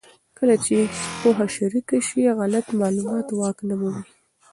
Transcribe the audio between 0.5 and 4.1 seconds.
چې پوهه شریکه شي، غلط معلومات واک نه مومي.